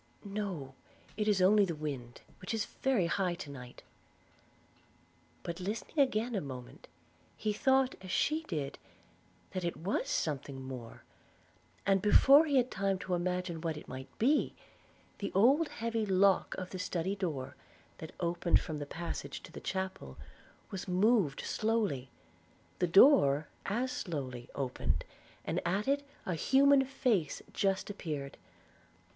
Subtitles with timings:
[0.25, 0.73] 'No–
[1.15, 3.83] it is only the wind, which is very high to night.'
[5.43, 6.87] But listening again a moment,
[7.37, 8.79] he thought, as she did,
[9.51, 11.03] that it was something more;
[11.85, 14.55] and before he had time to imagine what it might be,
[15.19, 17.55] the old heavy lock of the study door,
[17.99, 20.17] that opened from the passage to the chapel,
[20.71, 22.09] was moved slowly;
[22.79, 25.05] the door as slowly opened,
[25.45, 28.35] and at it a human face just appeared.